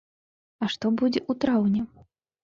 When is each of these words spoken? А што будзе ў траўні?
А 0.63 0.69
што 0.75 0.91
будзе 1.01 1.19
ў 1.29 1.43
траўні? 1.43 1.81